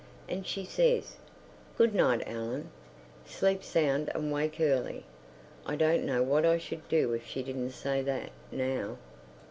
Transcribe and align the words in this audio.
And 0.27 0.47
she 0.47 0.65
says, 0.65 1.17
"Good 1.77 1.93
night, 1.93 2.23
Ellen. 2.25 2.71
Sleep 3.27 3.63
sound 3.63 4.09
and 4.15 4.31
wake 4.33 4.59
early!" 4.59 5.05
I 5.63 5.75
don't 5.75 6.05
know 6.07 6.23
what 6.23 6.43
I 6.43 6.57
should 6.57 6.89
do 6.89 7.13
if 7.13 7.27
she 7.27 7.43
didn't 7.43 7.69
say 7.69 8.01
that, 8.01 8.31
now. 8.51 8.97